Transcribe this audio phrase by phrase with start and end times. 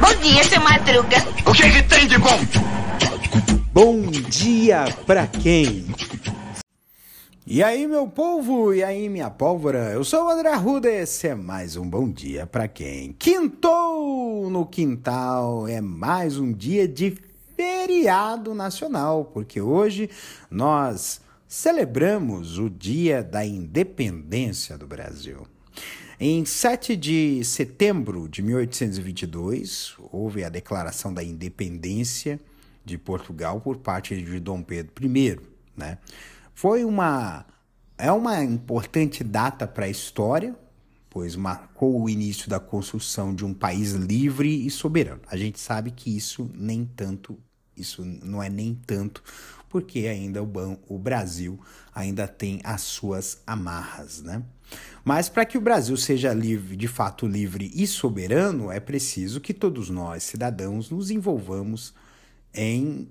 [0.00, 1.16] Bom dia, seu Madruga.
[1.44, 2.38] O que, que tem de bom?
[3.72, 5.86] Bom dia pra quem?
[7.44, 9.90] E aí, meu povo, e aí, minha pólvora?
[9.92, 13.12] Eu sou o André Arruda e esse é mais um bom dia pra quem?
[13.18, 17.16] Quintou no quintal, é mais um dia de
[17.56, 20.10] feriado nacional, porque hoje
[20.50, 25.46] nós celebramos o Dia da Independência do Brasil.
[26.18, 32.40] Em 7 de setembro de 1822, houve a declaração da independência
[32.84, 35.38] de Portugal por parte de Dom Pedro I,
[35.76, 35.98] né?
[36.54, 37.44] Foi uma
[37.98, 40.54] é uma importante data para a história,
[41.08, 45.22] pois marcou o início da construção de um país livre e soberano.
[45.28, 47.38] A gente sabe que isso nem tanto,
[47.76, 49.22] isso não é nem tanto,
[49.76, 50.50] porque ainda o,
[50.88, 51.60] o Brasil
[51.94, 54.42] ainda tem as suas amarras, né?
[55.04, 59.52] Mas para que o Brasil seja livre, de fato livre e soberano, é preciso que
[59.52, 61.92] todos nós, cidadãos, nos envolvamos
[62.54, 63.06] em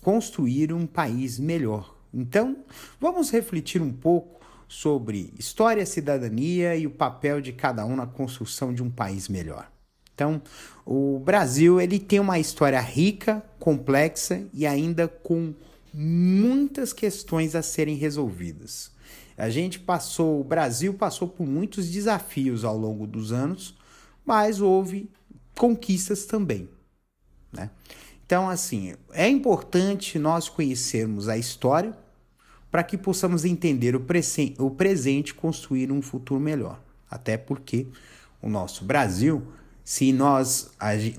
[0.00, 1.94] construir um país melhor.
[2.14, 2.64] Então,
[2.98, 8.72] vamos refletir um pouco sobre história, cidadania e o papel de cada um na construção
[8.72, 9.70] de um país melhor.
[10.14, 10.40] Então,
[10.86, 15.54] o Brasil ele tem uma história rica, complexa e ainda com
[15.92, 18.92] muitas questões a serem resolvidas.
[19.36, 23.74] A gente passou, o Brasil passou por muitos desafios ao longo dos anos,
[24.24, 25.10] mas houve
[25.56, 26.68] conquistas também,
[27.52, 27.70] né?
[28.24, 31.96] Então, assim, é importante nós conhecermos a história
[32.70, 36.80] para que possamos entender o, presen o presente e construir um futuro melhor.
[37.10, 37.88] Até porque
[38.40, 39.42] o nosso Brasil,
[39.84, 40.70] se nós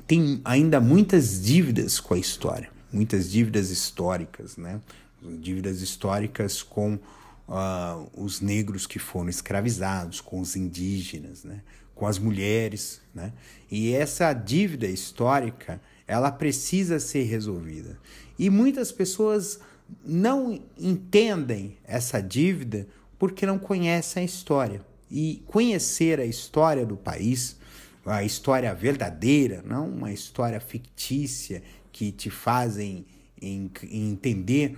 [0.07, 4.81] tem ainda muitas dívidas com a história, muitas dívidas históricas, né?
[5.21, 11.61] Dívidas históricas com uh, os negros que foram escravizados, com os indígenas, né?
[12.01, 13.31] com as mulheres, né?
[13.69, 17.99] E essa dívida histórica ela precisa ser resolvida.
[18.39, 19.59] E muitas pessoas
[20.03, 22.87] não entendem essa dívida
[23.19, 24.81] porque não conhecem a história.
[25.11, 27.55] E conhecer a história do país,
[28.03, 33.05] a história verdadeira, não uma história fictícia que te fazem
[33.41, 34.77] entender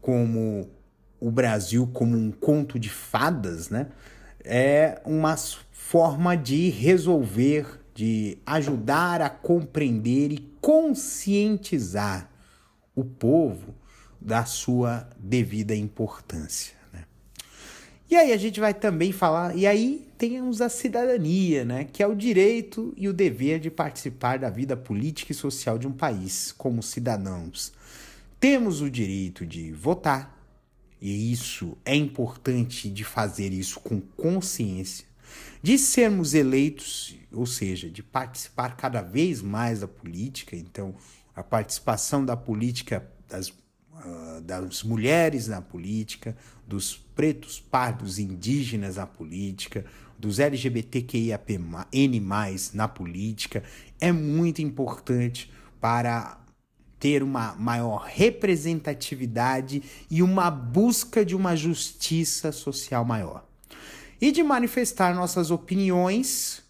[0.00, 0.68] como
[1.20, 3.88] o Brasil como um conto de fadas, né?
[4.44, 12.28] É uma forma de resolver de ajudar a compreender e conscientizar
[12.94, 13.74] o povo
[14.20, 16.74] da sua devida importância.
[18.10, 21.84] E aí a gente vai também falar, e aí temos a cidadania, né?
[21.84, 25.86] que é o direito e o dever de participar da vida política e social de
[25.86, 27.72] um país como cidadãos.
[28.38, 30.38] Temos o direito de votar,
[31.00, 35.06] e isso é importante de fazer isso com consciência
[35.64, 40.54] de sermos eleitos, ou seja, de participar cada vez mais da política.
[40.54, 40.94] Então,
[41.34, 43.50] a participação da política das,
[44.04, 49.84] uh, das mulheres na política, dos pretos, pardos, indígenas na política,
[50.18, 51.60] dos LGBTQIAPN+,
[52.72, 53.62] na política,
[54.00, 56.38] é muito importante para
[56.98, 63.44] ter uma maior representatividade e uma busca de uma justiça social maior
[64.20, 66.62] e de manifestar nossas opiniões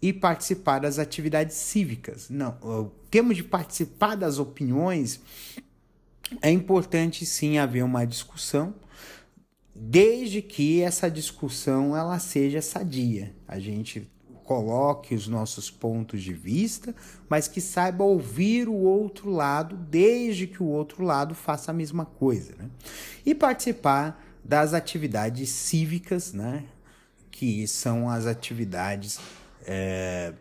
[0.00, 2.30] e participar das atividades cívicas.
[2.30, 5.20] Não, o termo de participar das opiniões
[6.40, 8.74] é importante sim haver uma discussão,
[9.74, 13.34] desde que essa discussão ela seja sadia.
[13.46, 14.10] A gente
[14.44, 16.94] coloque os nossos pontos de vista,
[17.28, 22.04] mas que saiba ouvir o outro lado, desde que o outro lado faça a mesma
[22.04, 22.54] coisa.
[22.58, 22.68] Né?
[23.24, 26.64] E participar das atividades cívicas, né?
[27.30, 29.18] que são as atividades
[29.66, 30.34] é,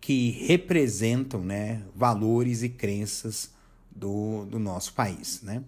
[0.00, 3.50] que representam né, valores e crenças
[3.90, 5.42] do, do nosso país.
[5.42, 5.62] Né?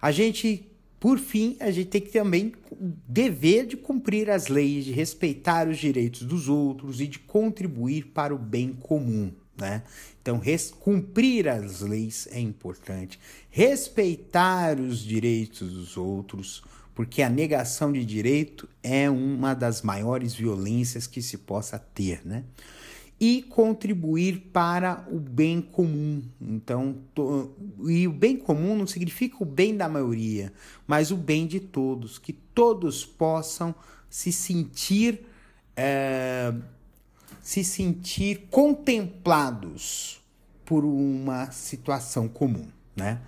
[0.00, 0.68] A gente,
[1.00, 2.52] por fim, a gente tem que também
[3.08, 8.34] dever de cumprir as leis, de respeitar os direitos dos outros e de contribuir para
[8.34, 9.32] o bem comum.
[9.56, 9.82] Né?
[10.20, 10.40] Então,
[10.80, 13.20] cumprir as leis é importante,
[13.50, 16.62] respeitar os direitos dos outros,
[16.94, 22.44] porque a negação de direito é uma das maiores violências que se possa ter, né?
[23.18, 26.22] E contribuir para o bem comum.
[26.40, 27.54] Então, to...
[27.86, 30.52] e o bem comum não significa o bem da maioria,
[30.86, 33.74] mas o bem de todos, que todos possam
[34.10, 35.24] se sentir
[35.76, 36.52] é...
[37.40, 40.20] se sentir contemplados
[40.64, 42.66] por uma situação comum,
[42.96, 43.20] né?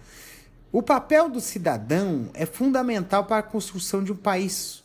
[0.72, 4.84] O papel do cidadão é fundamental para a construção de um país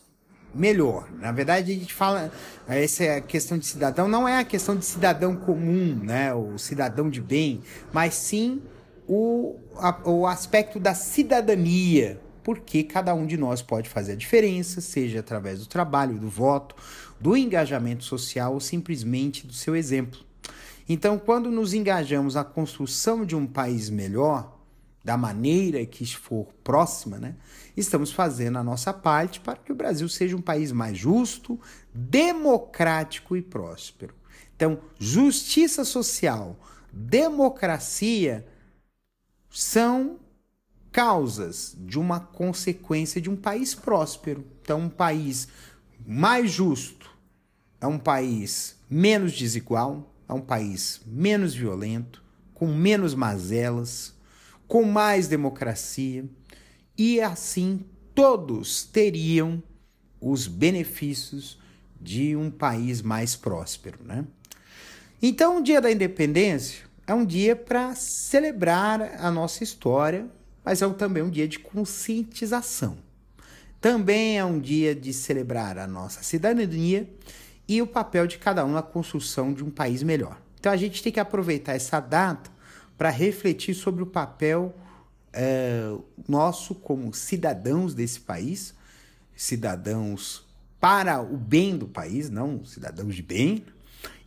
[0.53, 1.09] melhor.
[1.19, 2.31] Na verdade, a gente fala
[2.68, 7.09] essa é questão de cidadão não é a questão de cidadão comum, né, o cidadão
[7.09, 7.62] de bem,
[7.92, 8.62] mas sim
[9.07, 14.81] o, a, o aspecto da cidadania, porque cada um de nós pode fazer a diferença,
[14.81, 16.75] seja através do trabalho, do voto,
[17.19, 20.19] do engajamento social ou simplesmente do seu exemplo.
[20.88, 24.61] Então, quando nos engajamos na construção de um país melhor,
[25.03, 27.36] da maneira que for próxima, né,
[27.75, 31.59] estamos fazendo a nossa parte para que o Brasil seja um país mais justo,
[31.94, 34.13] democrático e próspero.
[34.56, 36.56] Então, justiça social,
[36.94, 38.45] democracia
[39.50, 40.19] são
[40.92, 44.45] causas de uma consequência de um país próspero.
[44.62, 45.48] Então, um país
[46.06, 47.09] mais justo
[47.80, 54.13] é um país menos desigual, é um país menos violento, com menos mazelas,
[54.71, 56.23] com mais democracia,
[56.97, 57.81] e assim
[58.15, 59.62] todos teriam
[60.21, 61.59] os benefícios
[62.00, 64.23] de um país mais próspero, né?
[65.21, 70.25] Então, o Dia da Independência é um dia para celebrar a nossa história,
[70.63, 72.97] mas é também um dia de conscientização.
[73.81, 77.13] Também é um dia de celebrar a nossa cidadania
[77.67, 80.41] e o papel de cada um na construção de um país melhor.
[80.57, 82.50] Então a gente tem que aproveitar essa data
[83.01, 84.75] para refletir sobre o papel
[85.33, 85.92] é,
[86.30, 88.75] nosso como cidadãos desse país,
[89.36, 90.45] cidadãos
[90.80, 93.65] para o bem do país, não cidadãos de bem,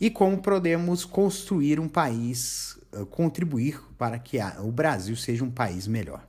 [0.01, 5.87] e como podemos construir um país, eh, contribuir para que o Brasil seja um país
[5.87, 6.27] melhor.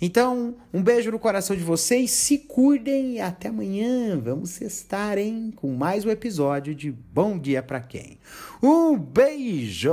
[0.00, 4.18] Então, um beijo no coração de vocês, se cuidem e até amanhã.
[4.18, 8.18] Vamos estar hein, com mais um episódio de Bom Dia para Quem.
[8.60, 9.92] Um beijo!